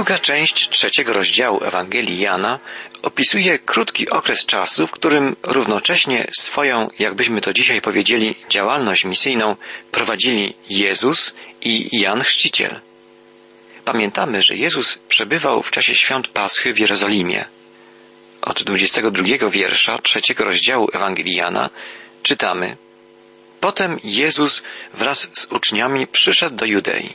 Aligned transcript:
Druga 0.00 0.18
część 0.18 0.68
trzeciego 0.68 1.12
rozdziału 1.12 1.64
Ewangelii 1.64 2.20
Jana 2.20 2.58
opisuje 3.02 3.58
krótki 3.58 4.10
okres 4.10 4.46
czasu, 4.46 4.86
w 4.86 4.90
którym 4.90 5.36
równocześnie 5.42 6.26
swoją, 6.32 6.88
jakbyśmy 6.98 7.40
to 7.40 7.52
dzisiaj 7.52 7.80
powiedzieli, 7.80 8.34
działalność 8.48 9.04
misyjną 9.04 9.56
prowadzili 9.90 10.54
Jezus 10.68 11.34
i 11.60 12.00
Jan 12.00 12.22
Chrzciciel. 12.22 12.80
Pamiętamy, 13.84 14.42
że 14.42 14.56
Jezus 14.56 14.98
przebywał 15.08 15.62
w 15.62 15.70
czasie 15.70 15.94
świąt 15.94 16.28
Paschy 16.28 16.72
w 16.72 16.78
Jerozolimie. 16.78 17.44
Od 18.42 18.62
22 18.62 19.50
wiersza 19.50 19.98
trzeciego 19.98 20.44
rozdziału 20.44 20.88
Ewangelii 20.92 21.36
Jana 21.36 21.70
czytamy 22.22 22.76
Potem 23.60 23.98
Jezus 24.04 24.62
wraz 24.94 25.30
z 25.32 25.44
uczniami 25.52 26.06
przyszedł 26.06 26.56
do 26.56 26.66
Judei. 26.66 27.14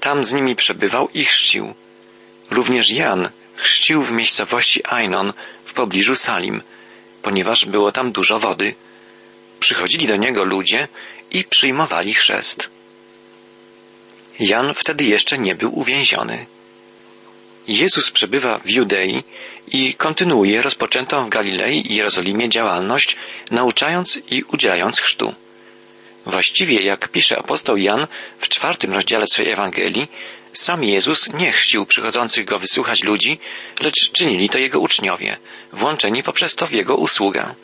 Tam 0.00 0.24
z 0.24 0.32
nimi 0.32 0.56
przebywał 0.56 1.08
i 1.14 1.24
chrzcił. 1.24 1.74
Również 2.52 2.90
Jan 2.90 3.28
chrzcił 3.56 4.02
w 4.02 4.12
miejscowości 4.12 4.80
Ainon 4.84 5.32
w 5.64 5.72
pobliżu 5.72 6.16
Salim, 6.16 6.62
ponieważ 7.22 7.64
było 7.66 7.92
tam 7.92 8.12
dużo 8.12 8.38
wody. 8.38 8.74
Przychodzili 9.60 10.06
do 10.06 10.16
niego 10.16 10.44
ludzie 10.44 10.88
i 11.30 11.44
przyjmowali 11.44 12.14
chrzest. 12.14 12.70
Jan 14.40 14.74
wtedy 14.74 15.04
jeszcze 15.04 15.38
nie 15.38 15.54
był 15.54 15.78
uwięziony. 15.78 16.46
Jezus 17.68 18.10
przebywa 18.10 18.58
w 18.58 18.70
Judei 18.70 19.24
i 19.68 19.94
kontynuuje 19.94 20.62
rozpoczętą 20.62 21.26
w 21.26 21.28
Galilei 21.28 21.92
i 21.92 21.94
Jerozolimie 21.94 22.48
działalność, 22.48 23.16
nauczając 23.50 24.20
i 24.30 24.42
udzielając 24.42 25.00
chrztu. 25.00 25.34
Właściwie, 26.26 26.82
jak 26.82 27.08
pisze 27.08 27.38
apostoł 27.38 27.76
Jan 27.76 28.06
w 28.38 28.48
czwartym 28.48 28.92
rozdziale 28.92 29.26
swojej 29.26 29.52
Ewangelii, 29.52 30.08
sam 30.52 30.84
Jezus 30.84 31.32
nie 31.32 31.52
chrzcił 31.52 31.86
przychodzących 31.86 32.44
go 32.44 32.58
wysłuchać 32.58 33.02
ludzi, 33.02 33.38
lecz 33.80 34.10
czynili 34.12 34.48
to 34.48 34.58
jego 34.58 34.80
uczniowie, 34.80 35.36
włączeni 35.72 36.22
poprzez 36.22 36.54
to 36.54 36.66
w 36.66 36.72
jego 36.72 36.96
usługę. 36.96 37.54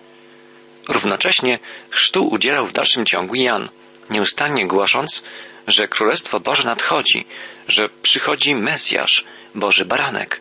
Równocześnie 0.88 1.58
chrztu 1.90 2.28
udzielał 2.28 2.66
w 2.66 2.72
dalszym 2.72 3.06
ciągu 3.06 3.34
Jan, 3.34 3.68
nieustannie 4.10 4.66
głosząc, 4.66 5.24
że 5.66 5.88
Królestwo 5.88 6.40
Boże 6.40 6.64
nadchodzi, 6.64 7.26
że 7.68 7.88
przychodzi 8.02 8.54
Mesjasz, 8.54 9.24
Boży 9.54 9.84
Baranek. 9.84 10.40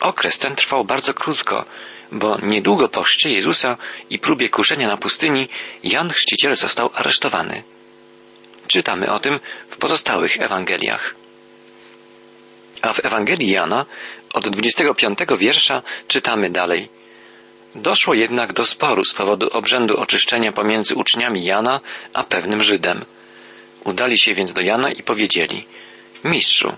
Okres 0.00 0.38
ten 0.38 0.56
trwał 0.56 0.84
bardzo 0.84 1.14
krótko, 1.14 1.64
bo 2.12 2.38
niedługo 2.42 2.88
po 2.88 3.02
chrzcie 3.02 3.30
Jezusa 3.30 3.76
i 4.10 4.18
próbie 4.18 4.48
kuszenia 4.48 4.88
na 4.88 4.96
pustyni 4.96 5.48
Jan 5.84 6.10
Chrzciciel 6.10 6.56
został 6.56 6.90
aresztowany. 6.94 7.62
Czytamy 8.66 9.12
o 9.12 9.20
tym 9.20 9.40
w 9.68 9.76
pozostałych 9.76 10.40
Ewangeliach. 10.40 11.14
A 12.82 12.92
w 12.92 13.04
Ewangelii 13.04 13.50
Jana 13.50 13.86
od 14.32 14.48
25 14.48 15.18
wiersza 15.38 15.82
czytamy 16.08 16.50
dalej. 16.50 16.88
Doszło 17.74 18.14
jednak 18.14 18.52
do 18.52 18.64
sporu 18.64 19.04
z 19.04 19.14
powodu 19.14 19.48
obrzędu 19.48 20.00
oczyszczenia 20.00 20.52
pomiędzy 20.52 20.94
uczniami 20.94 21.44
Jana 21.44 21.80
a 22.12 22.24
pewnym 22.24 22.62
Żydem. 22.62 23.04
Udali 23.84 24.18
się 24.18 24.34
więc 24.34 24.52
do 24.52 24.60
Jana 24.60 24.92
i 24.92 25.02
powiedzieli: 25.02 25.66
Mistrzu, 26.24 26.76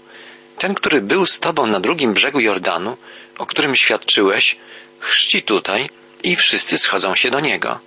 ten, 0.58 0.74
który 0.74 1.00
był 1.00 1.26
z 1.26 1.40
tobą 1.40 1.66
na 1.66 1.80
drugim 1.80 2.14
brzegu 2.14 2.40
Jordanu, 2.40 2.96
o 3.38 3.46
którym 3.46 3.76
świadczyłeś, 3.76 4.56
chrzci 4.98 5.42
tutaj 5.42 5.90
i 6.22 6.36
wszyscy 6.36 6.78
schodzą 6.78 7.14
się 7.14 7.30
do 7.30 7.40
niego. 7.40 7.80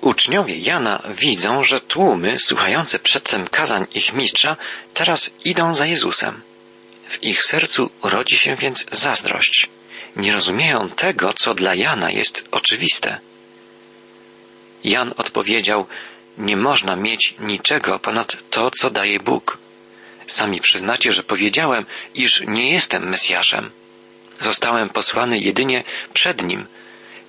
Uczniowie 0.00 0.58
Jana 0.58 1.02
widzą, 1.08 1.64
że 1.64 1.80
tłumy 1.80 2.38
słuchające 2.38 2.98
przedtem 2.98 3.48
kazań 3.48 3.86
ich 3.94 4.12
mistrza 4.14 4.56
teraz 4.94 5.34
idą 5.44 5.74
za 5.74 5.86
Jezusem. 5.86 6.40
W 7.08 7.22
ich 7.22 7.44
sercu 7.44 7.90
rodzi 8.02 8.38
się 8.38 8.56
więc 8.56 8.86
zazdrość. 8.92 9.68
Nie 10.16 10.32
rozumieją 10.32 10.88
tego, 10.88 11.32
co 11.32 11.54
dla 11.54 11.74
Jana 11.74 12.10
jest 12.10 12.44
oczywiste. 12.50 13.18
Jan 14.84 15.14
odpowiedział, 15.16 15.86
nie 16.38 16.56
można 16.56 16.96
mieć 16.96 17.34
niczego 17.38 17.98
ponad 17.98 18.36
to, 18.50 18.70
co 18.70 18.90
daje 18.90 19.20
Bóg. 19.20 19.58
Sami 20.26 20.60
przyznacie, 20.60 21.12
że 21.12 21.22
powiedziałem, 21.22 21.86
iż 22.14 22.42
nie 22.46 22.70
jestem 22.70 23.08
Mesjaszem. 23.08 23.70
Zostałem 24.40 24.88
posłany 24.88 25.38
jedynie 25.38 25.84
przed 26.12 26.42
nim. 26.42 26.66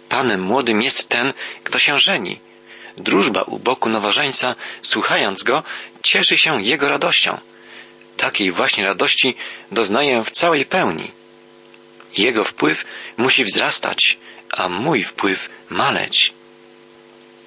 Panem 0.10 0.42
młodym 0.42 0.82
jest 0.82 1.10
ten, 1.10 1.34
kto 1.64 1.80
się 1.80 2.00
żeni. 2.00 2.40
Drużba 2.98 3.42
u 3.42 3.60
boku 3.60 3.90
nowożeńca, 3.90 4.56
słuchając 4.82 5.44
go, 5.44 5.64
cieszy 6.04 6.38
się 6.38 6.64
jego 6.64 6.90
radością. 6.90 7.38
Takiej 8.24 8.52
właśnie 8.52 8.86
radości 8.86 9.36
doznaję 9.72 10.24
w 10.24 10.32
całej 10.32 10.66
pełni. 10.66 11.12
Jego 12.18 12.44
wpływ 12.44 12.86
musi 13.18 13.44
wzrastać, 13.44 14.18
a 14.52 14.70
mój 14.70 15.04
wpływ 15.04 15.50
maleć. 15.70 16.34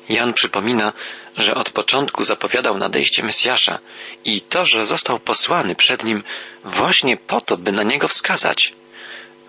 Jan 0.09 0.33
przypomina, 0.33 0.93
że 1.37 1.55
od 1.55 1.71
początku 1.71 2.25
zapowiadał 2.25 2.79
nadejście 2.79 3.23
Mesjasza 3.23 3.79
i 4.25 4.41
to, 4.41 4.65
że 4.65 4.87
został 4.87 5.19
posłany 5.19 5.75
przed 5.75 6.05
nim 6.05 6.23
właśnie 6.65 7.17
po 7.17 7.41
to, 7.41 7.57
by 7.57 7.73
na 7.73 7.83
niego 7.83 8.09
wskazać, 8.09 8.73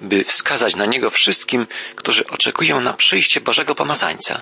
by 0.02 0.24
wskazać 0.24 0.76
na 0.76 0.86
niego 0.86 1.10
wszystkim, 1.10 1.68
którzy 1.96 2.28
oczekują 2.28 2.82
na 2.82 2.94
przyjście 2.94 3.42
Bożego 3.42 3.76
Pomazańca. 3.76 4.42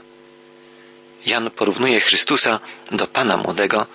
Jan 1.25 1.51
porównuje 1.51 1.99
Chrystusa 1.99 2.59
do 2.91 3.07
Pana 3.07 3.37
Młodego, 3.37 3.87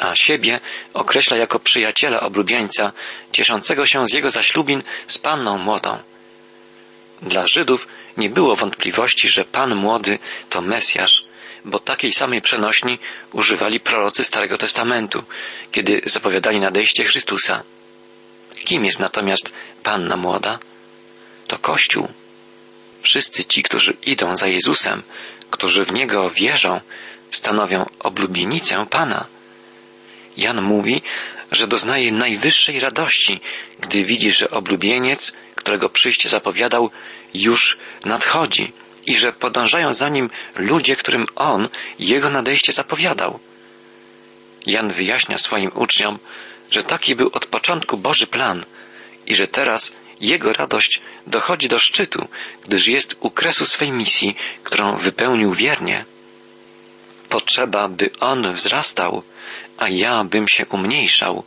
a 0.00 0.14
siebie 0.14 0.60
określa 0.94 1.36
jako 1.36 1.58
przyjaciela 1.58 2.20
oblubieńca, 2.20 2.92
cieszącego 3.32 3.86
się 3.86 4.06
z 4.06 4.12
jego 4.12 4.30
zaślubin 4.30 4.82
z 5.06 5.18
Panną 5.18 5.58
Młodą. 5.58 5.98
Dla 7.22 7.46
Żydów 7.46 7.88
nie 8.16 8.30
było 8.30 8.56
wątpliwości, 8.56 9.28
że 9.28 9.44
Pan 9.44 9.74
Młody 9.74 10.18
to 10.50 10.60
Mesjasz, 10.60 11.24
bo 11.64 11.78
takiej 11.78 12.12
samej 12.12 12.42
przenośni 12.42 12.98
używali 13.32 13.80
prorocy 13.80 14.24
Starego 14.24 14.58
Testamentu, 14.58 15.24
kiedy 15.72 16.00
zapowiadali 16.06 16.60
nadejście 16.60 17.04
Chrystusa. 17.04 17.62
Kim 18.64 18.84
jest 18.84 19.00
natomiast 19.00 19.54
Panna 19.82 20.16
Młoda? 20.16 20.58
To 21.46 21.58
Kościół. 21.58 22.08
Wszyscy 23.02 23.44
ci, 23.44 23.62
którzy 23.62 23.96
idą 24.06 24.36
za 24.36 24.46
Jezusem, 24.46 25.02
którzy 25.50 25.84
w 25.84 25.92
Niego 25.92 26.30
wierzą, 26.30 26.80
stanowią 27.30 27.86
oblubienicę 27.98 28.86
Pana. 28.90 29.26
Jan 30.36 30.62
mówi, 30.62 31.02
że 31.50 31.66
doznaje 31.66 32.12
najwyższej 32.12 32.80
radości, 32.80 33.40
gdy 33.80 34.04
widzi, 34.04 34.32
że 34.32 34.50
oblubieniec, 34.50 35.32
którego 35.54 35.88
przyjście 35.88 36.28
zapowiadał, 36.28 36.90
już 37.34 37.78
nadchodzi 38.04 38.72
i 39.06 39.18
że 39.18 39.32
podążają 39.32 39.94
za 39.94 40.08
nim 40.08 40.30
ludzie, 40.56 40.96
którym 40.96 41.26
on 41.36 41.68
jego 41.98 42.30
nadejście 42.30 42.72
zapowiadał. 42.72 43.38
Jan 44.66 44.92
wyjaśnia 44.92 45.38
swoim 45.38 45.70
uczniom, 45.74 46.18
że 46.70 46.82
taki 46.82 47.14
był 47.14 47.30
od 47.32 47.46
początku 47.46 47.96
Boży 47.96 48.26
plan 48.26 48.64
i 49.26 49.34
że 49.34 49.48
teraz 49.48 49.96
jego 50.20 50.52
radość 50.52 51.00
dochodzi 51.26 51.68
do 51.68 51.78
szczytu, 51.78 52.28
gdyż 52.64 52.86
jest 52.86 53.16
u 53.20 53.30
kresu 53.30 53.66
swej 53.66 53.92
misji, 53.92 54.36
którą 54.62 54.96
wypełnił 54.96 55.54
wiernie. 55.54 56.04
Potrzeba, 57.28 57.88
by 57.88 58.10
on 58.20 58.54
wzrastał, 58.54 59.22
a 59.80 59.88
ja 59.88 60.24
bym 60.24 60.48
się 60.48 60.66
umniejszał, 60.66 61.44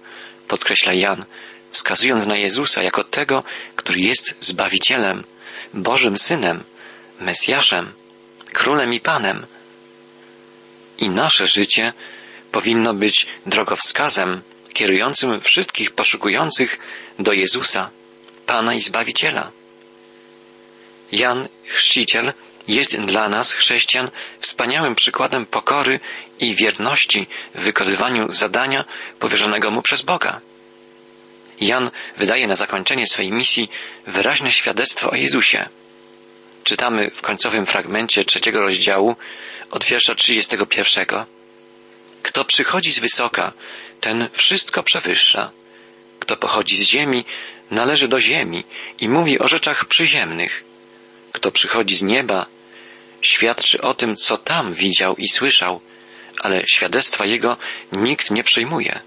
podkreśla 0.48 0.94
Jan, 0.94 1.26
wskazując 1.72 2.26
na 2.26 2.38
Jezusa 2.38 2.84
jako 2.84 3.04
tego, 3.04 3.44
który 3.76 4.00
jest 4.00 4.36
Zbawicielem, 4.40 5.24
Bożym 5.74 6.18
Synem, 6.18 6.64
Mesjaszem, 7.20 7.94
Królem 8.54 8.94
i 8.94 9.00
Panem. 9.00 9.46
I 10.98 11.10
nasze 11.10 11.48
życie 11.48 11.94
powinno 12.52 12.94
być 12.94 13.28
drogowskazem 13.46 14.42
kierującym 14.74 15.42
wszystkich 15.42 15.92
poszukujących 15.92 16.80
do 17.20 17.34
Jezusa, 17.34 17.90
Pana 18.46 18.74
i 18.74 18.82
Zbawiciela. 18.82 19.52
Jan 21.12 21.48
Chrzciciel 21.66 22.34
jest 22.68 22.98
dla 22.98 23.30
nas, 23.30 23.54
chrześcijan, 23.54 24.12
wspaniałym 24.40 24.96
przykładem 24.96 25.46
pokory 25.46 26.00
i 26.40 26.56
wierności 26.56 27.28
w 27.56 27.62
wykonywaniu 27.62 28.32
zadania 28.32 28.86
powierzonego 29.20 29.72
mu 29.72 29.82
przez 29.82 30.02
Boga. 30.02 30.42
Jan 31.62 31.92
wydaje 32.18 32.48
na 32.48 32.56
zakończenie 32.56 33.08
swej 33.08 33.32
misji 33.32 33.70
wyraźne 34.08 34.52
świadectwo 34.52 35.10
o 35.10 35.16
Jezusie. 35.16 35.70
Czytamy 36.64 37.12
w 37.12 37.22
końcowym 37.22 37.66
fragmencie 37.66 38.26
trzeciego 38.26 38.62
rozdziału 38.62 39.16
od 39.72 39.84
wiersza 39.84 40.16
31. 40.16 41.06
Kto 42.24 42.46
przychodzi 42.46 42.92
z 42.92 43.00
wysoka, 43.00 43.54
ten 44.02 44.30
wszystko 44.32 44.84
przewyższa. 44.84 45.52
Kto 46.20 46.38
pochodzi 46.38 46.78
z 46.78 46.82
ziemi, 46.82 47.26
należy 47.72 48.08
do 48.08 48.20
ziemi 48.20 48.64
i 49.00 49.10
mówi 49.10 49.40
o 49.40 49.48
rzeczach 49.48 49.86
przyziemnych. 49.86 50.64
Kto 51.34 51.52
przychodzi 51.52 51.96
z 51.96 52.04
nieba, 52.04 52.46
świadczy 53.22 53.82
o 53.82 53.94
tym, 53.94 54.16
co 54.16 54.38
tam 54.38 54.74
widział 54.74 55.16
i 55.16 55.28
słyszał, 55.28 55.82
ale 56.40 56.68
świadectwa 56.68 57.26
jego 57.26 57.58
nikt 57.92 58.32
nie 58.32 58.44
przyjmuje. 58.44 59.00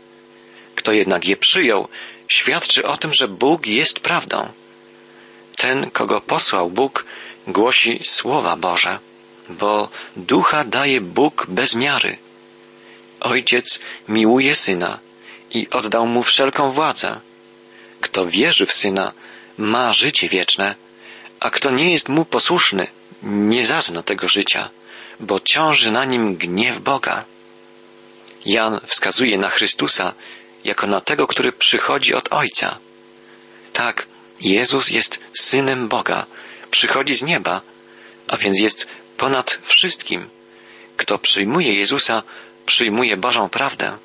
Kto 0.75 0.93
jednak 0.93 1.25
je 1.25 1.37
przyjął, 1.37 1.88
świadczy 2.28 2.87
o 2.87 2.96
tym, 2.96 3.14
że 3.14 3.28
Bóg 3.28 3.67
jest 3.67 4.00
prawdą. 4.00 4.52
Ten, 5.56 5.90
kogo 5.90 6.20
posłał 6.20 6.70
Bóg, 6.70 7.05
głosi 7.46 8.00
słowa 8.02 8.56
Boże, 8.56 8.99
bo 9.49 9.88
ducha 10.17 10.64
daje 10.64 11.00
Bóg 11.00 11.46
bez 11.49 11.75
miary. 11.75 12.19
Ojciec 13.20 13.81
miłuje 14.08 14.55
syna 14.55 14.99
i 15.50 15.70
oddał 15.70 16.06
mu 16.06 16.23
wszelką 16.23 16.70
władzę. 16.70 17.20
Kto 18.00 18.26
wierzy 18.26 18.67
w 18.67 18.73
syna, 18.73 19.12
ma 19.58 19.93
życie 19.93 20.28
wieczne, 20.28 20.75
a 21.41 21.50
kto 21.50 21.71
nie 21.71 21.93
jest 21.93 22.09
mu 22.09 22.25
posłuszny, 22.25 22.87
nie 23.23 23.67
zazna 23.67 24.03
tego 24.03 24.29
życia, 24.29 24.71
bo 25.21 25.41
ciąży 25.41 25.91
na 25.91 26.05
nim 26.05 26.37
gniew 26.37 26.79
Boga. 26.79 27.25
Jan 28.47 28.81
wskazuje 28.87 29.38
na 29.38 29.50
Chrystusa 29.50 30.15
jako 30.65 30.87
na 30.87 31.00
tego, 31.00 31.27
który 31.27 31.53
przychodzi 31.53 32.15
od 32.15 32.33
Ojca. 32.33 32.79
Tak, 33.73 34.06
Jezus 34.41 34.91
jest 34.91 35.21
synem 35.33 35.88
Boga, 35.88 36.27
przychodzi 36.71 37.15
z 37.15 37.23
nieba, 37.23 37.61
a 38.29 38.37
więc 38.37 38.61
jest 38.61 38.88
ponad 39.17 39.59
wszystkim. 39.62 40.29
Kto 40.97 41.19
przyjmuje 41.19 41.75
Jezusa, 41.75 42.23
przyjmuje 42.67 43.17
Bożą 43.17 43.49
prawdę. 43.49 43.99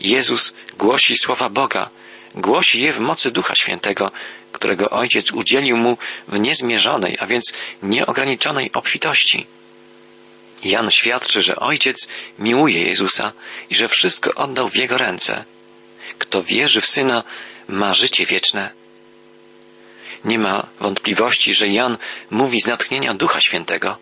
Jezus 0.00 0.54
głosi 0.78 1.18
słowa 1.18 1.48
Boga, 1.48 1.90
głosi 2.34 2.80
je 2.80 2.92
w 2.92 3.00
mocy 3.00 3.30
Ducha 3.30 3.54
Świętego, 3.54 4.10
którego 4.62 4.90
Ojciec 4.90 5.32
udzielił 5.32 5.76
mu 5.76 5.98
w 6.28 6.40
niezmierzonej, 6.40 7.16
a 7.20 7.26
więc 7.26 7.52
nieograniczonej 7.82 8.72
obfitości. 8.72 9.46
Jan 10.64 10.90
świadczy, 10.90 11.42
że 11.42 11.56
Ojciec 11.56 12.08
miłuje 12.38 12.82
Jezusa 12.84 13.32
i 13.70 13.74
że 13.74 13.88
wszystko 13.88 14.34
oddał 14.34 14.68
w 14.68 14.76
Jego 14.76 14.98
ręce. 14.98 15.44
Kto 16.18 16.42
wierzy 16.42 16.80
w 16.80 16.86
Syna, 16.86 17.24
ma 17.68 17.94
życie 17.94 18.26
wieczne. 18.26 18.70
Nie 20.24 20.38
ma 20.38 20.66
wątpliwości, 20.80 21.54
że 21.54 21.68
Jan 21.68 21.98
mówi 22.30 22.60
z 22.60 22.66
natchnienia 22.66 23.14
Ducha 23.14 23.40
Świętego. 23.40 23.96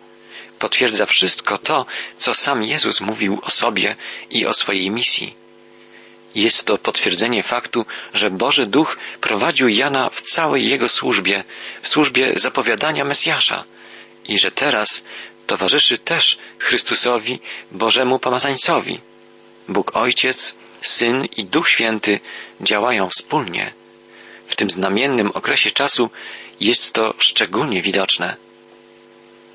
Potwierdza 0.59 1.05
wszystko 1.05 1.57
to, 1.57 1.85
co 2.17 2.33
sam 2.33 2.63
Jezus 2.63 3.01
mówił 3.01 3.39
o 3.41 3.51
sobie 3.51 3.95
i 4.29 4.45
o 4.45 4.53
swojej 4.53 4.91
misji. 4.91 5.40
Jest 6.35 6.65
to 6.65 6.77
potwierdzenie 6.77 7.43
faktu, 7.43 7.85
że 8.13 8.29
Boży 8.29 8.65
Duch 8.65 8.97
prowadził 9.21 9.67
Jana 9.67 10.09
w 10.09 10.21
całej 10.21 10.69
jego 10.69 10.89
służbie, 10.89 11.43
w 11.81 11.87
służbie 11.87 12.33
zapowiadania 12.35 13.05
Mesjasza 13.05 13.63
i 14.25 14.39
że 14.39 14.51
teraz 14.51 15.03
towarzyszy 15.47 15.97
też 15.97 16.37
Chrystusowi, 16.59 17.39
Bożemu 17.71 18.19
Pomazańcowi. 18.19 19.01
Bóg 19.69 19.95
Ojciec, 19.95 20.55
Syn 20.81 21.25
i 21.37 21.45
Duch 21.45 21.69
Święty 21.69 22.19
działają 22.61 23.09
wspólnie. 23.09 23.73
W 24.45 24.55
tym 24.55 24.69
znamiennym 24.69 25.31
okresie 25.31 25.71
czasu 25.71 26.09
jest 26.59 26.93
to 26.93 27.13
szczególnie 27.17 27.81
widoczne. 27.81 28.35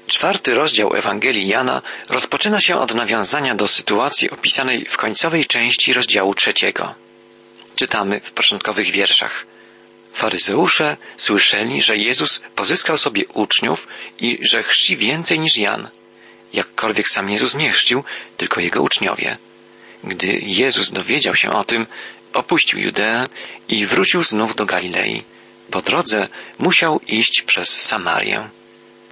Czwarty 0.07 0.55
rozdział 0.55 0.95
Ewangelii 0.95 1.49
Jana 1.49 1.83
rozpoczyna 2.09 2.61
się 2.61 2.77
od 2.77 2.95
nawiązania 2.95 3.55
do 3.55 3.69
sytuacji 3.69 4.31
opisanej 4.31 4.87
w 4.89 4.97
końcowej 4.97 5.45
części 5.45 5.93
rozdziału 5.93 6.35
trzeciego. 6.35 6.95
Czytamy 7.75 8.21
w 8.21 8.31
początkowych 8.31 8.91
wierszach. 8.91 9.47
Faryzeusze 10.13 10.97
słyszeli, 11.17 11.83
że 11.83 11.97
Jezus 11.97 12.43
pozyskał 12.55 12.99
sobie 12.99 13.27
uczniów 13.35 13.89
i 14.19 14.39
że 14.41 14.63
chrzci 14.63 14.97
więcej 14.97 15.41
niż 15.41 15.57
Jan. 15.57 15.89
Jakkolwiek 16.53 17.09
sam 17.09 17.31
Jezus 17.31 17.55
nie 17.55 17.73
chrzcił, 17.73 18.05
tylko 18.37 18.61
jego 18.61 18.83
uczniowie. 18.83 19.39
Gdy 20.05 20.27
Jezus 20.43 20.91
dowiedział 20.91 21.35
się 21.35 21.51
o 21.51 21.65
tym, 21.65 21.87
opuścił 22.33 22.81
Judeę 22.81 23.27
i 23.69 23.87
wrócił 23.87 24.23
znów 24.23 24.57
do 24.57 24.67
Galilei. 24.67 25.23
Po 25.71 25.83
drodze 25.83 26.29
musiał 26.59 27.01
iść 27.07 27.43
przez 27.43 27.69
Samarię. 27.69 28.49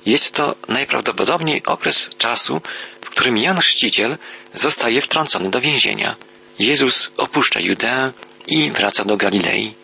Jest 0.07 0.35
to 0.35 0.55
najprawdopodobniej 0.69 1.63
okres 1.67 2.11
czasu, 2.19 2.61
w 3.01 3.11
którym 3.11 3.39
Jan 3.39 3.59
Chrzciciel 3.59 4.19
zostaje 4.55 5.01
wtrącony 5.01 5.51
do 5.51 5.61
więzienia. 5.61 6.17
Jezus 6.59 7.13
opuszcza 7.17 7.61
Judeę 7.61 8.13
i 8.47 8.71
wraca 8.71 9.05
do 9.05 9.17
Galilei. 9.17 9.75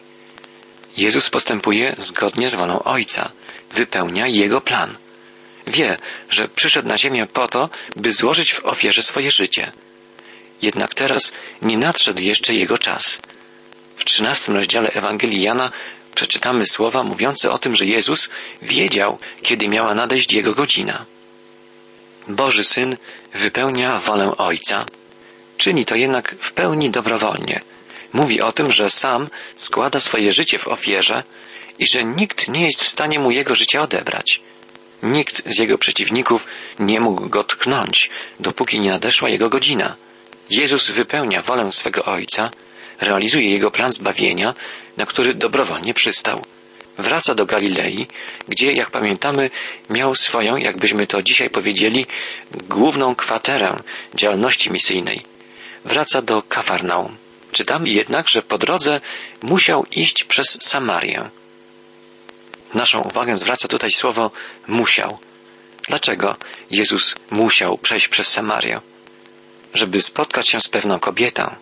Jezus 0.97 1.31
postępuje 1.31 1.97
zgodnie 1.99 2.49
z 2.49 2.55
wolą 2.55 2.83
Ojca, 2.83 3.31
wypełnia 3.73 4.27
Jego 4.27 4.61
plan. 4.61 4.97
Wie, 5.67 5.97
że 6.31 6.49
przyszedł 6.49 6.89
na 6.89 6.99
ziemię 6.99 7.27
po 7.27 7.49
to, 7.49 7.71
by 7.97 8.13
złożyć 8.13 8.55
w 8.55 8.65
ofierze 8.65 9.03
swoje 9.03 9.31
życie. 9.31 9.73
Jednak 10.63 10.95
teraz 10.95 11.33
nie 11.63 11.79
nadszedł 11.79 12.23
jeszcze 12.23 12.55
Jego 12.55 12.79
czas. 12.79 13.21
W 13.97 14.05
trzynastym 14.05 14.57
rozdziale 14.57 14.91
Ewangelii 14.91 15.43
Jana 15.43 15.71
przeczytamy 16.15 16.67
słowa 16.67 17.03
mówiące 17.03 17.51
o 17.51 17.59
tym, 17.59 17.75
że 17.75 17.87
Jezus 17.87 18.31
wiedział, 18.63 19.19
kiedy 19.43 19.69
miała 19.69 19.95
nadejść 19.95 20.33
Jego 20.33 20.55
godzina. 20.55 21.05
Boży 22.29 22.65
Syn 22.65 22.97
wypełnia 23.35 23.99
wolę 23.99 24.37
Ojca. 24.37 24.87
Czyni 25.57 25.85
to 25.85 25.95
jednak 25.95 26.37
w 26.41 26.53
pełni 26.53 26.91
dobrowolnie. 26.91 27.61
Mówi 28.13 28.41
o 28.41 28.53
tym, 28.53 28.73
że 28.73 28.91
sam 28.91 29.29
składa 29.57 30.01
swoje 30.01 30.33
życie 30.33 30.59
w 30.59 30.69
ofierze 30.69 31.23
i 31.79 31.87
że 31.87 32.05
nikt 32.05 32.49
nie 32.49 32.67
jest 32.67 32.83
w 32.85 32.89
stanie 32.89 33.19
mu 33.19 33.31
jego 33.31 33.55
życia 33.55 33.83
odebrać. 33.83 34.41
Nikt 35.03 35.43
z 35.47 35.59
jego 35.59 35.79
przeciwników 35.79 36.47
nie 36.79 37.01
mógł 37.01 37.29
go 37.29 37.45
tknąć, 37.45 38.11
dopóki 38.41 38.81
nie 38.81 38.91
nadeszła 38.91 39.29
jego 39.29 39.49
godzina. 39.49 39.97
Jezus 40.51 40.91
wypełnia 40.91 41.43
wolę 41.43 41.73
swego 41.73 42.05
Ojca 42.05 42.51
realizuje 43.01 43.51
jego 43.51 43.71
plan 43.71 43.93
zbawienia, 43.93 44.55
na 44.97 45.07
który 45.07 45.35
dobrowolnie 45.35 45.95
przystał. 45.95 46.45
Wraca 46.99 47.35
do 47.35 47.47
Galilei, 47.47 48.07
gdzie, 48.49 48.73
jak 48.73 48.91
pamiętamy, 48.91 49.51
miał 49.91 50.15
swoją, 50.15 50.57
jakbyśmy 50.57 51.07
to 51.07 51.23
dzisiaj 51.23 51.51
powiedzieli, 51.51 52.07
główną 52.69 53.15
kwaterę 53.15 53.77
działalności 54.15 54.71
misyjnej. 54.71 55.23
Wraca 55.85 56.23
do 56.23 56.43
Kafarnaum. 56.43 57.17
Czytamy 57.53 57.89
jednak, 57.89 58.29
że 58.29 58.43
po 58.43 58.59
drodze 58.59 59.01
musiał 59.43 59.87
iść 59.91 60.25
przez 60.25 60.59
Samarię. 60.61 61.31
Naszą 62.75 63.03
uwagę 63.03 63.37
zwraca 63.37 63.69
tutaj 63.69 63.91
słowo 63.91 64.31
musiał. 64.67 65.19
Dlaczego 65.89 66.37
Jezus 66.71 67.15
musiał 67.31 67.79
przejść 67.79 68.09
przez 68.09 68.29
Samarię? 68.29 68.81
Żeby 69.75 70.03
spotkać 70.03 70.51
się 70.51 70.61
z 70.61 70.69
pewną 70.69 70.99
kobietą, 70.99 71.55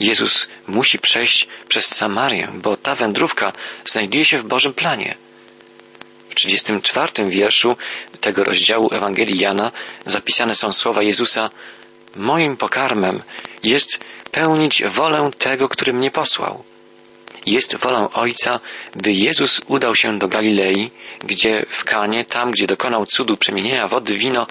Jezus 0.00 0.48
musi 0.66 0.98
przejść 0.98 1.48
przez 1.68 1.86
Samarię, 1.86 2.52
bo 2.54 2.76
ta 2.76 2.94
wędrówka 2.94 3.52
znajduje 3.84 4.24
się 4.24 4.38
w 4.38 4.44
Bożym 4.44 4.74
planie. 4.74 5.16
W 6.30 6.34
34 6.34 7.30
wierszu 7.30 7.76
tego 8.20 8.44
rozdziału 8.44 8.88
Ewangelii 8.92 9.38
Jana 9.38 9.72
zapisane 10.06 10.54
są 10.54 10.72
słowa 10.72 11.02
Jezusa 11.02 11.50
Moim 12.16 12.56
pokarmem 12.56 13.22
jest 13.62 14.04
pełnić 14.30 14.84
wolę 14.84 15.30
tego, 15.38 15.68
który 15.68 15.92
mnie 15.92 16.10
posłał. 16.10 16.64
Jest 17.46 17.76
wolą 17.76 18.10
Ojca, 18.12 18.60
by 18.94 19.12
Jezus 19.12 19.60
udał 19.66 19.94
się 19.94 20.18
do 20.18 20.28
Galilei, 20.28 20.90
gdzie 21.24 21.66
w 21.70 21.84
Kanie, 21.84 22.24
tam 22.24 22.50
gdzie 22.50 22.66
dokonał 22.66 23.06
cudu 23.06 23.36
przemienienia 23.36 23.88
wody 23.88 24.14
w 24.14 24.18
wino, 24.18 24.46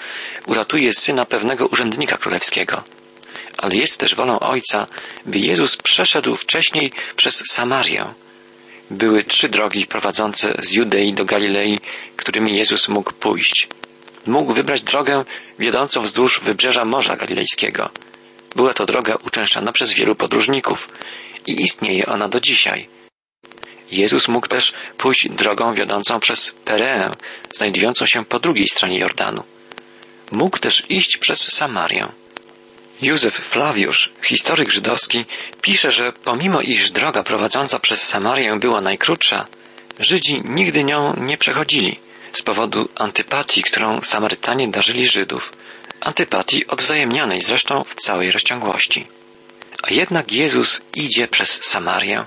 uratuje 0.47 0.93
syna 0.93 1.25
pewnego 1.25 1.67
urzędnika 1.67 2.17
królewskiego 2.17 2.83
ale 3.57 3.75
jest 3.75 3.97
też 3.97 4.15
wolą 4.15 4.39
Ojca, 4.39 4.87
by 5.25 5.39
Jezus 5.39 5.77
przeszedł 5.77 6.35
wcześniej 6.35 6.91
przez 7.15 7.43
Samarię. 7.51 8.13
Były 8.91 9.23
trzy 9.23 9.49
drogi 9.49 9.85
prowadzące 9.85 10.55
z 10.59 10.73
Judei 10.73 11.13
do 11.13 11.25
Galilei, 11.25 11.79
którymi 12.15 12.57
Jezus 12.57 12.89
mógł 12.89 13.13
pójść. 13.13 13.67
Mógł 14.25 14.53
wybrać 14.53 14.81
drogę 14.81 15.23
wiodącą 15.59 16.01
wzdłuż 16.01 16.39
wybrzeża 16.39 16.85
Morza 16.85 17.15
Galilejskiego. 17.15 17.89
Była 18.55 18.73
to 18.73 18.85
droga 18.85 19.15
uczęszczana 19.25 19.71
przez 19.71 19.93
wielu 19.93 20.15
podróżników 20.15 20.89
i 21.47 21.61
istnieje 21.61 22.05
ona 22.05 22.29
do 22.29 22.39
dzisiaj. 22.39 22.87
Jezus 23.91 24.27
mógł 24.27 24.47
też 24.47 24.73
pójść 24.97 25.29
drogą 25.29 25.73
wiodącą 25.73 26.19
przez 26.19 26.51
Pereę, 26.65 27.11
znajdującą 27.53 28.05
się 28.05 28.25
po 28.25 28.39
drugiej 28.39 28.67
stronie 28.67 28.99
Jordanu. 28.99 29.43
Mógł 30.31 30.57
też 30.57 30.83
iść 30.89 31.17
przez 31.17 31.53
Samarię. 31.53 32.11
Józef 33.05 33.33
Flawiusz, 33.33 34.09
historyk 34.23 34.71
żydowski, 34.71 35.25
pisze, 35.61 35.91
że 35.91 36.11
pomimo 36.11 36.61
iż 36.61 36.91
droga 36.91 37.23
prowadząca 37.23 37.79
przez 37.79 38.01
Samarię 38.01 38.57
była 38.59 38.81
najkrótsza, 38.81 39.47
Żydzi 39.99 40.41
nigdy 40.45 40.83
nią 40.83 41.15
nie 41.17 41.37
przechodzili 41.37 41.99
z 42.31 42.41
powodu 42.41 42.89
antypatii, 42.95 43.63
którą 43.63 44.01
Samarytanie 44.01 44.67
darzyli 44.67 45.07
Żydów, 45.07 45.53
antypatii 46.01 46.67
odwzajemnianej 46.67 47.41
zresztą 47.41 47.83
w 47.83 47.95
całej 47.95 48.31
rozciągłości. 48.31 49.07
A 49.83 49.93
jednak 49.93 50.31
Jezus 50.31 50.81
idzie 50.95 51.27
przez 51.27 51.63
Samarię. 51.63 52.25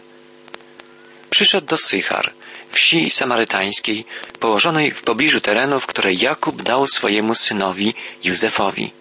Przyszedł 1.30 1.66
do 1.66 1.76
Sychar, 1.78 2.32
wsi 2.70 3.10
samarytańskiej, 3.10 4.04
położonej 4.40 4.92
w 4.92 5.02
pobliżu 5.02 5.40
terenów, 5.40 5.86
które 5.86 6.14
Jakub 6.14 6.62
dał 6.62 6.86
swojemu 6.86 7.34
synowi 7.34 7.94
Józefowi. 8.24 8.97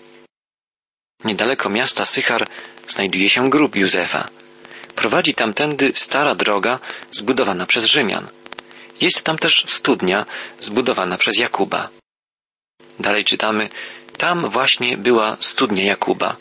Niedaleko 1.27 1.69
miasta 1.69 2.05
Sychar 2.05 2.47
znajduje 2.87 3.29
się 3.29 3.49
grób 3.49 3.75
Józefa. 3.75 4.27
Prowadzi 4.95 5.33
tamtędy 5.33 5.91
stara 5.95 6.35
droga 6.35 6.79
zbudowana 7.11 7.65
przez 7.65 7.85
Rzymian. 7.85 8.27
Jest 9.01 9.23
tam 9.23 9.37
też 9.37 9.63
studnia 9.67 10.25
zbudowana 10.59 11.17
przez 11.17 11.39
Jakuba. 11.39 11.89
Dalej 12.99 13.25
czytamy, 13.25 13.69
tam 14.17 14.45
właśnie 14.45 14.97
była 14.97 15.37
studnia 15.39 15.83
Jakuba. 15.83 16.35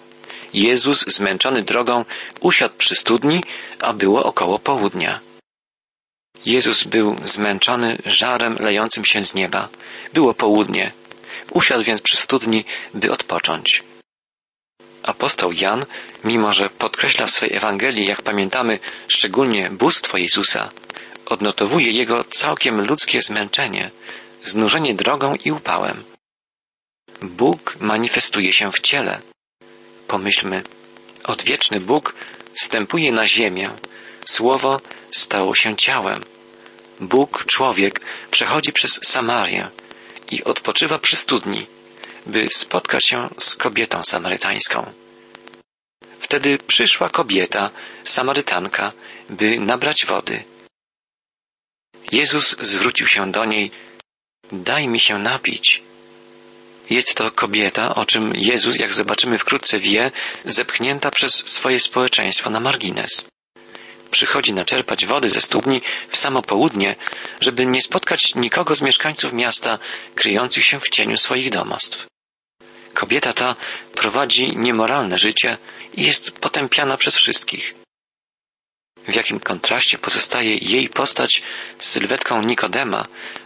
Jezus, 0.55 1.05
zmęczony 1.07 1.63
drogą, 1.63 2.05
usiadł 2.41 2.75
przy 2.79 2.95
studni, 2.95 3.43
a 3.81 3.93
było 3.93 4.25
około 4.25 4.59
południa. 4.59 5.21
Jezus 6.45 6.85
był 6.85 7.17
zmęczony 7.25 7.99
żarem 8.05 8.57
lejącym 8.61 9.05
się 9.05 9.27
z 9.27 9.35
nieba. 9.35 9.69
Było 10.15 10.35
południe. 10.35 10.93
Usiadł 11.53 11.85
więc 11.85 12.03
przy 12.03 12.17
studni, 12.17 12.65
by 12.95 13.13
odpocząć. 13.13 13.83
Apostoł 15.07 15.53
Jan, 15.53 15.87
mimo 16.25 16.53
że 16.53 16.71
podkreśla 16.71 17.27
w 17.27 17.31
swej 17.31 17.57
Ewangelii, 17.57 18.07
jak 18.07 18.23
pamiętamy, 18.23 18.79
szczególnie 19.09 19.71
bóstwo 19.71 20.19
Jezusa, 20.19 20.69
odnotowuje 21.27 21.91
jego 21.91 22.25
całkiem 22.25 22.87
ludzkie 22.87 23.23
zmęczenie, 23.23 23.91
znużenie 24.45 24.95
drogą 24.95 25.35
i 25.45 25.51
upałem. 25.51 26.05
Bóg 27.23 27.77
manifestuje 27.81 28.53
się 28.53 28.73
w 28.73 28.81
ciele. 28.81 29.21
Pomyślmy, 30.09 30.63
odwieczny 31.25 31.81
Bóg 31.81 32.15
wstępuje 32.55 33.13
na 33.13 33.27
ziemię, 33.27 33.71
Słowo 34.29 34.81
stało 35.11 35.55
się 35.55 35.77
ciałem. 35.77 36.21
Bóg, 37.01 37.45
człowiek, 37.47 38.01
przechodzi 38.31 38.73
przez 38.73 39.01
Samarię 39.05 39.71
i 40.31 40.45
odpoczywa 40.45 40.99
przy 40.99 41.17
studni, 41.17 41.67
by 42.27 42.49
spotkać 42.49 43.07
się 43.07 43.29
z 43.39 43.57
kobietą 43.57 44.05
samarytańską. 44.05 44.93
Wtedy 46.19 46.59
przyszła 46.59 47.09
kobieta, 47.09 47.71
Samarytanka, 48.05 48.93
by 49.31 49.61
nabrać 49.61 50.07
wody. 50.07 50.45
Jezus 52.13 52.57
zwrócił 52.61 53.07
się 53.07 53.33
do 53.33 53.45
niej, 53.45 53.71
daj 54.53 54.89
mi 54.89 55.01
się 55.01 55.19
napić. 55.19 55.83
Jest 56.91 57.15
to 57.15 57.31
kobieta, 57.31 57.95
o 57.95 58.07
czym 58.07 58.33
Jezus, 58.35 58.79
jak 58.79 58.95
zobaczymy 58.95 59.39
wkrótce, 59.39 59.79
wie, 59.79 60.11
zepchnięta 60.45 61.11
przez 61.11 61.35
swoje 61.35 61.81
społeczeństwo 61.81 62.51
na 62.51 62.61
margines. 62.61 63.25
Przychodzi 64.11 64.53
naczerpać 64.53 65.07
wody 65.07 65.31
ze 65.31 65.41
studni 65.41 65.83
w 66.09 66.17
samo 66.17 66.43
południe, 66.43 66.97
żeby 67.41 67.67
nie 67.67 67.83
spotkać 67.83 68.35
nikogo 68.35 68.75
z 68.75 68.83
mieszkańców 68.83 69.33
miasta 69.33 69.79
kryjących 70.15 70.65
się 70.65 70.81
w 70.81 70.89
cieniu 70.89 71.17
swoich 71.17 71.51
domostw. 71.51 72.07
Kobieta 72.97 73.33
ta 73.33 73.57
prowadzi 73.95 74.49
niemoralne 74.57 75.19
życie 75.19 75.59
i 75.95 76.03
jest 76.03 76.31
potępiana 76.31 76.97
przez 76.97 77.17
wszystkich. 77.17 77.75
W 79.09 79.15
jakim 79.15 79.41
kontraście 79.41 79.99
pozostaje 79.99 80.57
jej 80.57 80.89
postać 80.89 81.43
z 81.79 81.89
sylwetką 81.89 82.43
Nikodema, 82.43 83.03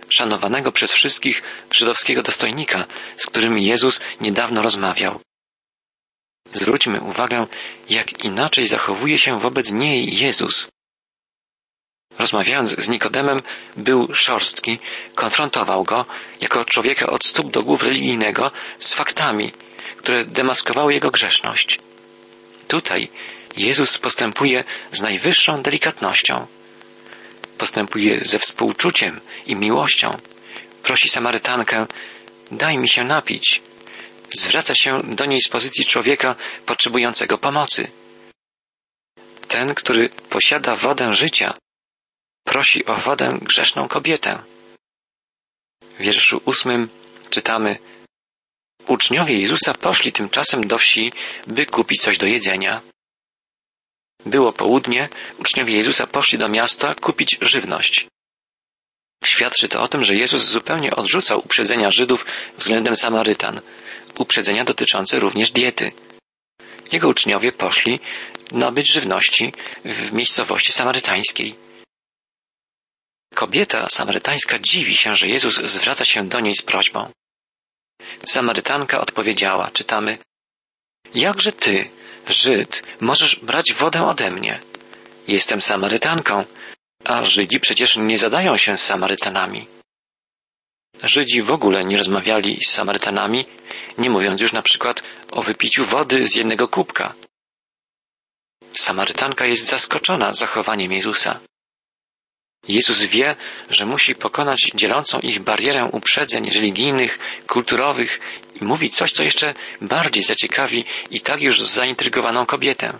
szanowanego 0.08 0.72
przez 0.72 0.92
wszystkich 0.92 1.42
żydowskiego 1.72 2.22
dostojnika, 2.22 2.84
z 3.16 3.26
którym 3.26 3.58
Jezus 3.58 4.00
niedawno 4.20 4.62
rozmawiał. 4.62 5.20
Zwróćmy 6.52 7.00
uwagę, 7.00 7.46
jak 7.88 8.24
inaczej 8.24 8.66
zachowuje 8.66 9.18
się 9.18 9.40
wobec 9.40 9.72
niej 9.72 10.18
Jezus. 10.18 10.68
Rozmawiając 12.20 12.70
z 12.70 12.88
Nikodemem, 12.88 13.38
był 13.76 14.14
szorstki, 14.14 14.78
konfrontował 15.14 15.84
go 15.84 16.06
jako 16.40 16.64
człowieka 16.64 17.06
od 17.06 17.24
stóp 17.24 17.50
do 17.50 17.62
głów 17.62 17.82
religijnego 17.82 18.50
z 18.78 18.94
faktami, 18.94 19.52
które 19.96 20.24
demaskowały 20.24 20.94
jego 20.94 21.10
grzeszność. 21.10 21.78
Tutaj 22.68 23.08
Jezus 23.56 23.98
postępuje 23.98 24.64
z 24.92 25.00
najwyższą 25.02 25.62
delikatnością. 25.62 26.46
Postępuje 27.58 28.20
ze 28.20 28.38
współczuciem 28.38 29.20
i 29.46 29.56
miłością. 29.56 30.10
Prosi 30.82 31.08
Samarytankę, 31.08 31.86
daj 32.50 32.78
mi 32.78 32.88
się 32.88 33.04
napić. 33.04 33.62
Zwraca 34.34 34.74
się 34.74 35.02
do 35.04 35.24
niej 35.24 35.40
z 35.40 35.48
pozycji 35.48 35.84
człowieka 35.84 36.34
potrzebującego 36.66 37.38
pomocy. 37.38 37.90
Ten, 39.48 39.74
który 39.74 40.08
posiada 40.08 40.76
wodę 40.76 41.14
życia, 41.14 41.54
prosi 42.44 42.86
o 42.86 42.94
wodę 42.96 43.38
grzeszną 43.42 43.88
kobietę. 43.88 44.42
W 45.98 46.02
wierszu 46.02 46.40
ósmym 46.44 46.88
czytamy 47.30 47.78
Uczniowie 48.86 49.40
Jezusa 49.40 49.72
poszli 49.74 50.12
tymczasem 50.12 50.66
do 50.66 50.78
wsi, 50.78 51.12
by 51.46 51.66
kupić 51.66 52.00
coś 52.02 52.18
do 52.18 52.26
jedzenia. 52.26 52.80
Było 54.26 54.52
południe, 54.52 55.08
uczniowie 55.38 55.76
Jezusa 55.76 56.06
poszli 56.06 56.38
do 56.38 56.48
miasta 56.48 56.94
kupić 56.94 57.38
żywność. 57.40 58.06
Świadczy 59.24 59.68
to 59.68 59.80
o 59.80 59.88
tym, 59.88 60.02
że 60.02 60.14
Jezus 60.14 60.44
zupełnie 60.44 60.90
odrzucał 60.90 61.38
uprzedzenia 61.38 61.90
Żydów 61.90 62.26
względem 62.56 62.96
Samarytan, 62.96 63.60
uprzedzenia 64.18 64.64
dotyczące 64.64 65.18
również 65.18 65.50
diety. 65.50 65.92
Jego 66.92 67.08
uczniowie 67.08 67.52
poszli 67.52 68.00
nabyć 68.52 68.92
żywności 68.92 69.52
w 69.84 70.12
miejscowości 70.12 70.72
samarytańskiej. 70.72 71.54
Kobieta 73.34 73.88
samarytańska 73.88 74.58
dziwi 74.58 74.96
się, 74.96 75.14
że 75.14 75.28
Jezus 75.28 75.54
zwraca 75.54 76.04
się 76.04 76.28
do 76.28 76.40
niej 76.40 76.54
z 76.54 76.62
prośbą. 76.62 77.12
Samarytanka 78.24 79.00
odpowiedziała, 79.00 79.70
czytamy, 79.70 80.18
Jakże 81.14 81.52
ty, 81.52 81.90
Żyd, 82.28 82.82
możesz 83.00 83.36
brać 83.36 83.72
wodę 83.72 84.06
ode 84.06 84.30
mnie? 84.30 84.60
Jestem 85.28 85.60
Samarytanką, 85.60 86.44
a 87.04 87.24
Żydzi 87.24 87.60
przecież 87.60 87.96
nie 87.96 88.18
zadają 88.18 88.56
się 88.56 88.76
z 88.76 88.82
Samarytanami. 88.82 89.66
Żydzi 91.02 91.42
w 91.42 91.50
ogóle 91.50 91.84
nie 91.84 91.96
rozmawiali 91.96 92.58
z 92.66 92.70
Samarytanami, 92.70 93.46
nie 93.98 94.10
mówiąc 94.10 94.40
już 94.40 94.52
na 94.52 94.62
przykład 94.62 95.02
o 95.32 95.42
wypiciu 95.42 95.84
wody 95.84 96.28
z 96.28 96.34
jednego 96.34 96.68
kubka. 96.68 97.14
Samarytanka 98.74 99.46
jest 99.46 99.66
zaskoczona 99.66 100.32
zachowaniem 100.32 100.92
Jezusa. 100.92 101.40
Jezus 102.68 103.02
wie, 103.02 103.36
że 103.70 103.86
musi 103.86 104.14
pokonać 104.14 104.70
dzielącą 104.74 105.20
ich 105.20 105.40
barierę 105.40 105.88
uprzedzeń 105.92 106.50
religijnych, 106.50 107.18
kulturowych 107.46 108.20
i 108.60 108.64
mówi 108.64 108.90
coś, 108.90 109.12
co 109.12 109.22
jeszcze 109.22 109.54
bardziej 109.80 110.22
zaciekawi 110.22 110.84
i 111.10 111.20
tak 111.20 111.42
już 111.42 111.62
zaintrygowaną 111.62 112.46
kobietę. 112.46 112.98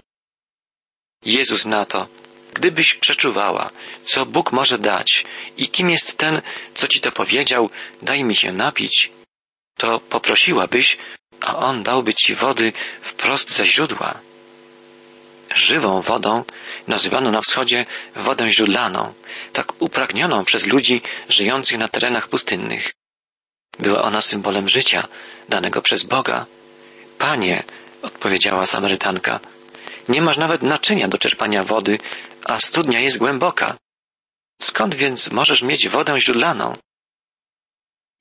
Jezus 1.25 1.67
na 1.67 1.85
to, 1.85 2.09
gdybyś 2.55 2.95
przeczuwała, 2.95 3.71
co 4.05 4.27
Bóg 4.27 4.53
może 4.53 4.79
dać 4.79 5.25
i 5.57 5.69
kim 5.69 5.91
jest 5.91 6.19
ten, 6.19 6.43
co 6.75 6.89
ci 6.89 7.01
to 7.01 7.13
powiedział, 7.13 7.71
daj 8.03 8.25
mi 8.25 8.37
się 8.37 8.53
napić, 8.53 9.11
to 9.77 10.01
poprosiłabyś, 10.01 10.99
a 11.41 11.57
on 11.57 11.83
dałby 11.83 12.15
ci 12.15 12.35
wody 12.35 12.73
wprost 13.01 13.51
ze 13.51 13.67
źródła. 13.67 14.21
Żywą 15.55 16.01
wodą 16.01 16.45
nazywano 16.87 17.31
na 17.31 17.41
wschodzie 17.41 17.87
wodę 18.17 18.51
źródlaną, 18.51 19.15
tak 19.53 19.83
upragnioną 19.83 20.45
przez 20.45 20.67
ludzi 20.67 21.03
żyjących 21.29 21.79
na 21.79 21.89
terenach 21.89 22.29
pustynnych. 22.29 22.93
Była 23.79 24.03
ona 24.03 24.21
symbolem 24.21 24.69
życia, 24.69 25.09
danego 25.49 25.83
przez 25.83 26.03
Boga. 26.03 26.47
Panie, 27.19 27.65
odpowiedziała 28.03 28.67
Samarytanka, 28.67 29.41
nie 30.09 30.23
masz 30.23 30.39
nawet 30.39 30.63
naczynia 30.63 31.09
do 31.09 31.19
czerpania 31.19 31.63
wody, 31.63 31.99
a 32.45 32.59
studnia 32.61 33.01
jest 33.01 33.19
głęboka. 33.19 33.77
Skąd 34.63 34.95
więc 34.95 35.33
możesz 35.33 35.63
mieć 35.63 35.89
wodę 35.89 36.21
źródlaną? 36.21 36.73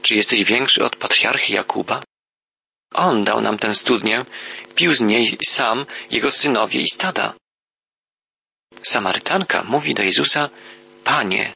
Czy 0.02 0.16
jesteś 0.16 0.44
większy 0.44 0.86
od 0.86 0.96
patriarchy 0.96 1.54
Jakuba? 1.54 2.02
On 2.94 3.24
dał 3.24 3.42
nam 3.42 3.58
tę 3.58 3.76
studnię, 3.76 4.20
pił 4.76 4.94
z 4.94 5.02
niej 5.02 5.38
sam, 5.48 5.86
jego 6.12 6.32
synowie 6.32 6.82
i 6.82 6.88
stada. 6.88 7.34
Samarytanka 8.84 9.64
mówi 9.64 9.94
do 9.94 10.04
Jezusa, 10.04 10.50
Panie. 11.04 11.56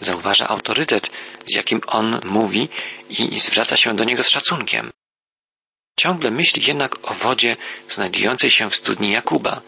Zauważa 0.00 0.48
autorytet, 0.48 1.10
z 1.46 1.56
jakim 1.56 1.80
on 1.86 2.20
mówi 2.24 2.68
i 3.08 3.40
zwraca 3.40 3.76
się 3.76 3.96
do 3.96 4.04
niego 4.04 4.22
z 4.22 4.28
szacunkiem. 4.28 4.92
Ciągle 5.96 6.30
myśli 6.30 6.64
jednak 6.66 7.10
o 7.10 7.14
wodzie 7.14 7.56
znajdującej 7.88 8.50
się 8.50 8.70
w 8.70 8.76
studni 8.76 9.12
Jakuba 9.12 9.62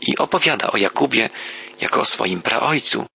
i 0.00 0.18
opowiada 0.18 0.70
o 0.70 0.76
Jakubie 0.76 1.30
jako 1.80 2.00
o 2.00 2.04
swoim 2.04 2.42
praojcu. 2.42 3.06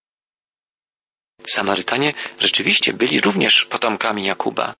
Samarytanie 1.47 2.13
rzeczywiście 2.39 2.93
byli 2.93 3.21
również 3.21 3.65
potomkami 3.65 4.25
Jakuba. 4.25 4.75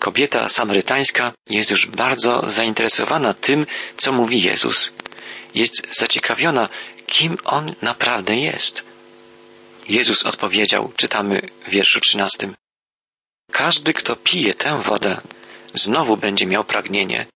Kobieta 0.00 0.48
samarytańska 0.48 1.32
jest 1.46 1.70
już 1.70 1.86
bardzo 1.86 2.50
zainteresowana 2.50 3.34
tym, 3.34 3.66
co 3.96 4.12
mówi 4.12 4.42
Jezus. 4.42 4.92
Jest 5.54 5.94
zaciekawiona, 5.98 6.68
kim 7.06 7.36
On 7.44 7.74
naprawdę 7.82 8.36
jest. 8.36 8.84
Jezus 9.88 10.26
odpowiedział, 10.26 10.92
czytamy 10.96 11.48
w 11.66 11.70
wierszu 11.70 12.00
trzynastym. 12.00 12.56
Każdy, 13.52 13.92
kto 13.92 14.16
pije 14.16 14.54
tę 14.54 14.82
wodę, 14.82 15.20
znowu 15.74 16.16
będzie 16.16 16.46
miał 16.46 16.64
pragnienie. 16.64 17.26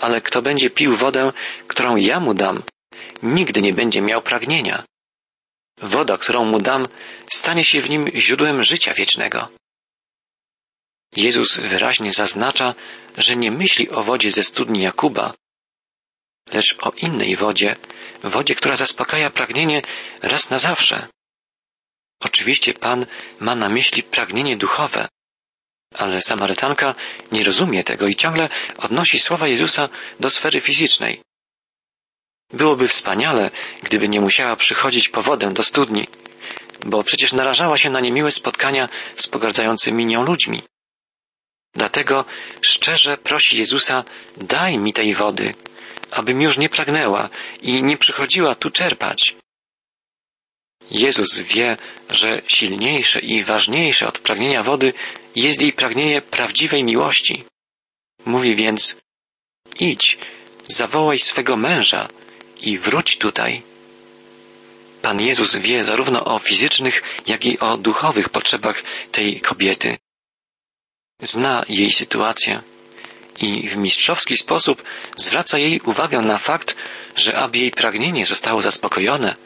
ale 0.00 0.20
kto 0.20 0.42
będzie 0.42 0.70
pił 0.70 0.96
wodę, 0.96 1.32
którą 1.66 1.96
ja 1.96 2.20
mu 2.20 2.34
dam, 2.34 2.62
nigdy 3.22 3.62
nie 3.62 3.74
będzie 3.74 4.00
miał 4.00 4.22
pragnienia. 4.22 4.84
Woda, 5.82 6.18
którą 6.18 6.44
mu 6.44 6.58
dam, 6.58 6.86
stanie 7.32 7.64
się 7.64 7.80
w 7.80 7.90
nim 7.90 8.08
źródłem 8.14 8.62
życia 8.62 8.94
wiecznego. 8.94 9.48
Jezus 11.16 11.56
wyraźnie 11.56 12.12
zaznacza, 12.12 12.74
że 13.16 13.36
nie 13.36 13.50
myśli 13.50 13.90
o 13.90 14.02
wodzie 14.02 14.30
ze 14.30 14.42
studni 14.42 14.82
Jakuba, 14.82 15.34
lecz 16.52 16.76
o 16.82 16.90
innej 16.90 17.36
wodzie, 17.36 17.76
wodzie, 18.24 18.54
która 18.54 18.76
zaspokaja 18.76 19.30
pragnienie 19.30 19.82
raz 20.22 20.50
na 20.50 20.58
zawsze. 20.58 21.08
Oczywiście 22.20 22.74
Pan 22.74 23.06
ma 23.40 23.54
na 23.54 23.68
myśli 23.68 24.02
pragnienie 24.02 24.56
duchowe, 24.56 25.08
ale 25.94 26.22
Samarytanka 26.22 26.94
nie 27.32 27.44
rozumie 27.44 27.84
tego 27.84 28.06
i 28.06 28.16
ciągle 28.16 28.48
odnosi 28.78 29.18
słowa 29.18 29.48
Jezusa 29.48 29.88
do 30.20 30.30
sfery 30.30 30.60
fizycznej. 30.60 31.22
Byłoby 32.52 32.88
wspaniale, 32.88 33.50
gdyby 33.82 34.08
nie 34.08 34.20
musiała 34.20 34.56
przychodzić 34.56 35.08
po 35.08 35.22
wodę 35.22 35.52
do 35.52 35.62
studni, 35.62 36.08
bo 36.86 37.04
przecież 37.04 37.32
narażała 37.32 37.78
się 37.78 37.90
na 37.90 38.00
niemiłe 38.00 38.30
spotkania 38.30 38.88
z 39.14 39.26
pogardzającymi 39.26 40.06
nią 40.06 40.22
ludźmi. 40.22 40.62
Dlatego 41.74 42.24
szczerze 42.60 43.16
prosi 43.16 43.58
Jezusa, 43.58 44.04
daj 44.36 44.78
mi 44.78 44.92
tej 44.92 45.14
wody, 45.14 45.54
abym 46.10 46.42
już 46.42 46.58
nie 46.58 46.68
pragnęła 46.68 47.28
i 47.62 47.82
nie 47.82 47.96
przychodziła 47.96 48.54
tu 48.54 48.70
czerpać. 48.70 49.36
Jezus 50.90 51.38
wie, 51.38 51.76
że 52.10 52.42
silniejsze 52.46 53.20
i 53.20 53.44
ważniejsze 53.44 54.08
od 54.08 54.18
pragnienia 54.18 54.62
wody 54.62 54.92
jest 55.36 55.62
jej 55.62 55.72
pragnienie 55.72 56.22
prawdziwej 56.22 56.84
miłości. 56.84 57.44
Mówi 58.24 58.54
więc, 58.54 58.96
idź, 59.80 60.18
zawołaj 60.68 61.18
swego 61.18 61.56
męża 61.56 62.08
i 62.60 62.78
wróć 62.78 63.18
tutaj. 63.18 63.62
Pan 65.02 65.20
Jezus 65.20 65.56
wie 65.56 65.84
zarówno 65.84 66.24
o 66.24 66.38
fizycznych, 66.38 67.02
jak 67.26 67.44
i 67.46 67.58
o 67.58 67.76
duchowych 67.76 68.28
potrzebach 68.28 68.82
tej 69.12 69.40
kobiety. 69.40 69.96
Zna 71.22 71.64
jej 71.68 71.92
sytuację 71.92 72.62
i 73.40 73.68
w 73.68 73.76
mistrzowski 73.76 74.36
sposób 74.36 74.82
zwraca 75.16 75.58
jej 75.58 75.80
uwagę 75.80 76.18
na 76.18 76.38
fakt, 76.38 76.76
że 77.16 77.38
aby 77.38 77.58
jej 77.58 77.70
pragnienie 77.70 78.26
zostało 78.26 78.62
zaspokojone, 78.62 79.36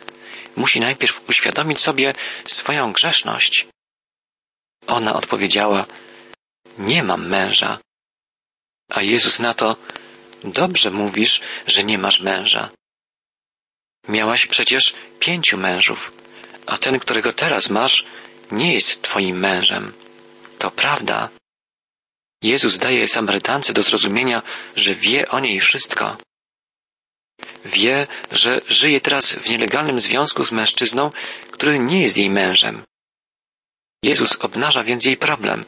musi 0.57 0.81
najpierw 0.81 1.29
uświadomić 1.29 1.81
sobie 1.81 2.13
swoją 2.45 2.93
grzeszność. 2.93 3.67
Ona 4.87 5.15
odpowiedziała, 5.15 5.87
nie 6.79 7.03
mam 7.03 7.29
męża. 7.29 7.79
A 8.89 9.03
Jezus 9.03 9.39
na 9.39 9.55
to, 9.55 9.77
dobrze 10.45 10.91
mówisz, 10.91 11.41
że 11.67 11.85
nie 11.85 11.99
masz 11.99 12.21
męża. 12.21 12.71
Miałaś 14.09 14.47
przecież 14.47 14.95
pięciu 15.19 15.57
mężów, 15.57 16.13
a 16.67 16.79
ten, 16.79 16.99
którego 16.99 17.33
teraz 17.33 17.71
masz, 17.71 18.07
nie 18.51 18.75
jest 18.75 19.03
twoim 19.03 19.39
mężem. 19.39 19.93
To 20.59 20.71
prawda. 20.71 21.29
Jezus 22.43 22.79
daje 22.79 23.09
Samarytance 23.09 23.73
do 23.73 23.83
zrozumienia, 23.83 24.43
że 24.77 24.95
wie 24.95 25.29
o 25.29 25.41
niej 25.41 25.61
wszystko. 25.61 26.17
Wie, 27.65 28.07
że 28.31 28.61
żyje 28.69 29.01
teraz 29.01 29.35
w 29.35 29.51
nielegalnym 29.51 29.99
związku 29.99 30.45
z 30.45 30.53
mężczyzną, 30.53 31.11
który 31.51 31.79
nie 31.79 32.03
jest 32.03 32.17
jej 32.17 32.31
mężem. 32.31 32.83
Jezus 34.03 34.37
obnaża 34.41 34.85
więc 34.85 35.05
jej 35.05 35.17
problem 35.17 35.61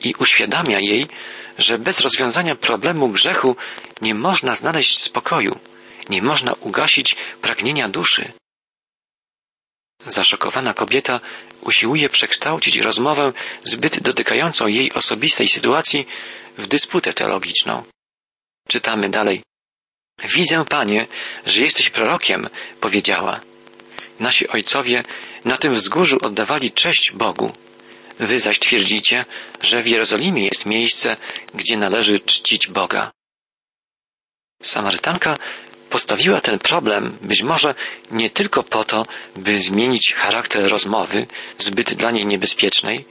i 0.00 0.14
uświadamia 0.18 0.80
jej, 0.80 1.06
że 1.58 1.78
bez 1.78 2.00
rozwiązania 2.00 2.56
problemu 2.56 3.08
grzechu 3.08 3.56
nie 4.00 4.14
można 4.14 4.54
znaleźć 4.54 5.02
spokoju, 5.02 5.58
nie 6.08 6.22
można 6.22 6.52
ugasić 6.52 7.16
pragnienia 7.42 7.88
duszy. 7.88 8.32
Zaszokowana 10.06 10.74
kobieta 10.74 11.20
usiłuje 11.60 12.08
przekształcić 12.08 12.76
rozmowę 12.76 13.32
zbyt 13.64 14.00
dotykającą 14.00 14.66
jej 14.66 14.92
osobistej 14.92 15.48
sytuacji 15.48 16.06
w 16.58 16.66
dysputę 16.66 17.12
teologiczną. 17.12 17.82
Czytamy 18.68 19.08
dalej. 19.08 19.42
Widzę, 20.34 20.64
panie, 20.64 21.06
że 21.46 21.60
jesteś 21.60 21.90
prorokiem, 21.90 22.48
powiedziała. 22.80 23.40
Nasi 24.20 24.48
ojcowie 24.48 25.02
na 25.44 25.56
tym 25.56 25.74
wzgórzu 25.74 26.18
oddawali 26.22 26.72
cześć 26.72 27.12
Bogu. 27.12 27.52
Wy 28.18 28.40
zaś 28.40 28.58
twierdzicie, 28.58 29.24
że 29.62 29.82
w 29.82 29.86
Jerozolimie 29.86 30.44
jest 30.44 30.66
miejsce, 30.66 31.16
gdzie 31.54 31.76
należy 31.76 32.20
czcić 32.20 32.66
Boga. 32.66 33.12
Samarytanka 34.62 35.36
postawiła 35.90 36.40
ten 36.40 36.58
problem 36.58 37.18
być 37.22 37.42
może 37.42 37.74
nie 38.10 38.30
tylko 38.30 38.62
po 38.62 38.84
to, 38.84 39.06
by 39.36 39.60
zmienić 39.60 40.14
charakter 40.14 40.68
rozmowy, 40.68 41.26
zbyt 41.58 41.94
dla 41.94 42.10
niej 42.10 42.26
niebezpiecznej, 42.26 43.04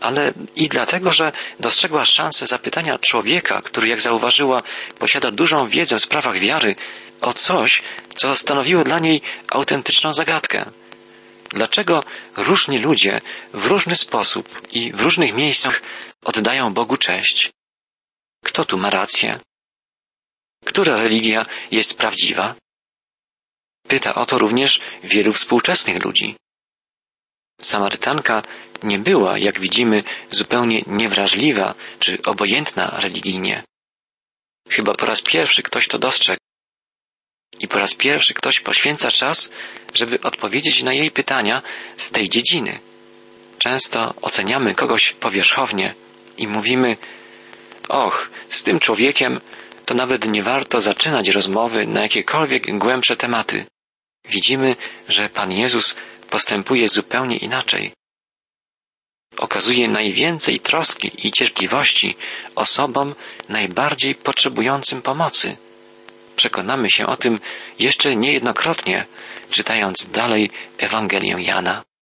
ale 0.00 0.32
i 0.56 0.68
dlatego, 0.68 1.10
że 1.10 1.32
dostrzegła 1.60 2.04
szansę 2.04 2.46
zapytania 2.46 2.98
człowieka, 2.98 3.60
który, 3.62 3.88
jak 3.88 4.00
zauważyła, 4.00 4.60
posiada 4.98 5.30
dużą 5.30 5.68
wiedzę 5.68 5.96
w 5.96 6.02
sprawach 6.02 6.38
wiary, 6.38 6.74
o 7.20 7.32
coś, 7.32 7.82
co 8.14 8.36
stanowiło 8.36 8.84
dla 8.84 8.98
niej 8.98 9.22
autentyczną 9.48 10.12
zagadkę. 10.12 10.70
Dlaczego 11.50 12.02
różni 12.36 12.78
ludzie 12.78 13.20
w 13.54 13.66
różny 13.66 13.96
sposób 13.96 14.60
i 14.72 14.92
w 14.92 15.00
różnych 15.00 15.34
miejscach 15.34 15.82
oddają 16.24 16.74
Bogu 16.74 16.96
cześć? 16.96 17.50
Kto 18.44 18.64
tu 18.64 18.78
ma 18.78 18.90
rację? 18.90 19.40
Która 20.64 21.02
religia 21.02 21.46
jest 21.70 21.94
prawdziwa? 21.94 22.54
Pyta 23.88 24.14
o 24.14 24.26
to 24.26 24.38
również 24.38 24.80
wielu 25.02 25.32
współczesnych 25.32 26.04
ludzi. 26.04 26.36
Samarytanka 27.60 28.42
nie 28.82 28.98
była, 28.98 29.38
jak 29.38 29.60
widzimy, 29.60 30.04
zupełnie 30.30 30.82
niewrażliwa 30.86 31.74
czy 32.00 32.18
obojętna 32.26 33.00
religijnie. 33.00 33.64
Chyba 34.68 34.94
po 34.94 35.06
raz 35.06 35.22
pierwszy 35.22 35.62
ktoś 35.62 35.88
to 35.88 35.98
dostrzegł. 35.98 36.40
I 37.58 37.68
po 37.68 37.78
raz 37.78 37.94
pierwszy 37.94 38.34
ktoś 38.34 38.60
poświęca 38.60 39.10
czas, 39.10 39.50
żeby 39.94 40.20
odpowiedzieć 40.20 40.82
na 40.82 40.92
jej 40.94 41.10
pytania 41.10 41.62
z 41.96 42.10
tej 42.10 42.28
dziedziny. 42.28 42.80
Często 43.58 44.14
oceniamy 44.22 44.74
kogoś 44.74 45.12
powierzchownie 45.12 45.94
i 46.36 46.48
mówimy, 46.48 46.96
och, 47.88 48.30
z 48.48 48.62
tym 48.62 48.80
człowiekiem 48.80 49.40
to 49.86 49.94
nawet 49.94 50.26
nie 50.26 50.42
warto 50.42 50.80
zaczynać 50.80 51.28
rozmowy 51.28 51.86
na 51.86 52.02
jakiekolwiek 52.02 52.78
głębsze 52.78 53.16
tematy. 53.16 53.66
Widzimy, 54.28 54.76
że 55.08 55.28
Pan 55.28 55.52
Jezus 55.52 55.96
postępuje 56.30 56.88
zupełnie 56.88 57.36
inaczej. 57.36 57.92
Okazuje 59.36 59.88
najwięcej 59.88 60.60
troski 60.60 61.26
i 61.26 61.32
cierpliwości 61.32 62.16
osobom 62.54 63.14
najbardziej 63.48 64.14
potrzebującym 64.14 65.02
pomocy. 65.02 65.56
Przekonamy 66.36 66.90
się 66.90 67.06
o 67.06 67.16
tym 67.16 67.38
jeszcze 67.78 68.16
niejednokrotnie, 68.16 69.06
czytając 69.50 70.10
dalej 70.10 70.50
Ewangelię 70.78 71.36
Jana. 71.38 71.84